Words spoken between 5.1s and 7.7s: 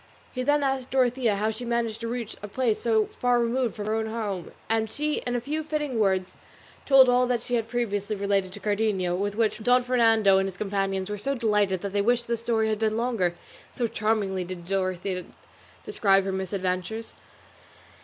in a few fitting words told all that she had